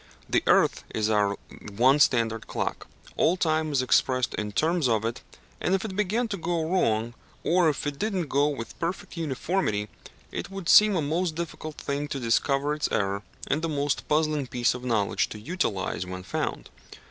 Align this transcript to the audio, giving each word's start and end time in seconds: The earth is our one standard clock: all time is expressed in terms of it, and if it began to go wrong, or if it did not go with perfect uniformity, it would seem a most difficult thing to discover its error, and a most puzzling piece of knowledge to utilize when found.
The 0.27 0.41
earth 0.47 0.83
is 0.95 1.11
our 1.11 1.35
one 1.77 1.99
standard 1.99 2.47
clock: 2.47 2.87
all 3.17 3.37
time 3.37 3.71
is 3.71 3.83
expressed 3.83 4.33
in 4.33 4.51
terms 4.51 4.89
of 4.89 5.05
it, 5.05 5.21
and 5.61 5.75
if 5.75 5.85
it 5.85 5.95
began 5.95 6.27
to 6.29 6.37
go 6.37 6.67
wrong, 6.67 7.13
or 7.43 7.69
if 7.69 7.85
it 7.85 7.99
did 7.99 8.15
not 8.15 8.27
go 8.27 8.47
with 8.47 8.79
perfect 8.79 9.15
uniformity, 9.15 9.89
it 10.31 10.49
would 10.49 10.67
seem 10.69 10.95
a 10.95 11.03
most 11.03 11.35
difficult 11.35 11.75
thing 11.77 12.07
to 12.07 12.19
discover 12.19 12.73
its 12.73 12.89
error, 12.91 13.21
and 13.45 13.63
a 13.63 13.67
most 13.69 14.07
puzzling 14.07 14.47
piece 14.47 14.73
of 14.73 14.83
knowledge 14.83 15.29
to 15.29 15.39
utilize 15.39 16.03
when 16.03 16.23
found. 16.23 16.71